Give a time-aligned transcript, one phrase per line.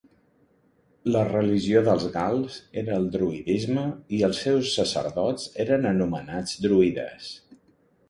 [1.15, 3.85] La religió dels gals era el druïdisme
[4.21, 7.35] i els seus sacerdots eren anomenats druides.